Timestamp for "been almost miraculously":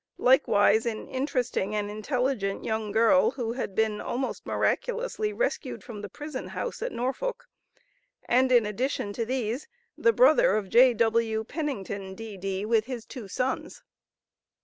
3.75-5.31